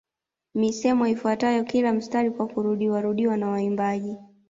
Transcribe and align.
Misemo 0.55 1.05
ifuatayo 1.07 1.63
kila 1.63 1.93
mstari 1.93 2.31
kwa 2.31 2.47
kurudiwarudiwa 2.47 3.37
na 3.37 3.49
waimbaji 3.49 4.17